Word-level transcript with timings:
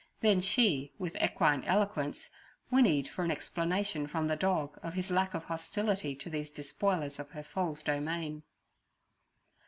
Then 0.21 0.41
she, 0.41 0.91
with 0.97 1.15
equine 1.21 1.63
eloquence, 1.63 2.27
whinnied 2.71 3.07
for 3.07 3.23
an 3.23 3.29
explanation 3.29 4.07
from 4.07 4.27
the 4.27 4.35
dog 4.35 4.79
of 4.81 4.95
his 4.95 5.11
lack 5.11 5.35
of 5.35 5.43
hostility 5.43 6.15
to 6.15 6.27
these 6.27 6.49
despoilers 6.49 7.19
of 7.19 7.29
her 7.29 7.43
foal's 7.43 7.83
domain. 7.83 8.41